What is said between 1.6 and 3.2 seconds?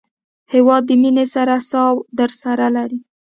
ساه درسره لري.